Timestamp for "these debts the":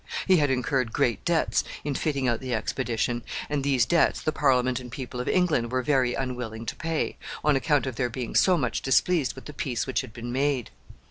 3.63-4.31